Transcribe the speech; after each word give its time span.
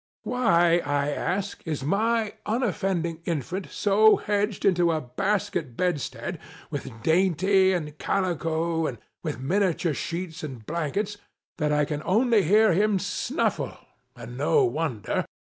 Why, 0.23 0.79
I 0.83 1.09
ask, 1.11 1.61
is 1.63 1.83
my 1.83 2.33
unoffending 2.47 3.21
infant 3.25 3.67
so 3.69 4.15
hedged 4.15 4.65
into 4.65 4.91
a 4.91 4.99
basket 4.99 5.77
bedstead, 5.77 6.39
with 6.71 6.89
dimity 7.03 7.71
and 7.71 7.95
calico, 7.99 8.97
with 9.21 9.39
miniature 9.39 9.93
sheets 9.93 10.41
and 10.41 10.65
blankets, 10.65 11.17
that 11.59 11.71
I 11.71 11.85
can 11.85 12.01
only 12.03 12.41
hear 12.41 12.73
him 12.73 12.97
snuffle 12.97 13.77
(and 14.15 14.37
no 14.39 14.65
wonder 14.65 15.23